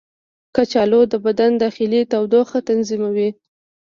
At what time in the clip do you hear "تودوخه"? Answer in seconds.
2.11-2.59